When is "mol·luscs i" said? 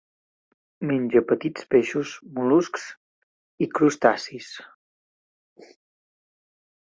2.37-3.69